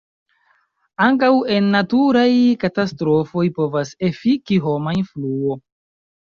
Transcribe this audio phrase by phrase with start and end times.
[1.07, 2.25] Ankaŭ en naturaj
[2.65, 5.63] katastrofoj povas efiki homa influo.